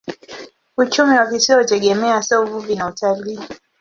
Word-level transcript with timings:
Uchumi 0.77 1.15
wa 1.17 1.27
kisiwa 1.27 1.57
hutegemea 1.57 2.13
hasa 2.13 2.41
uvuvi 2.41 2.75
na 2.75 2.87
utalii. 2.87 3.39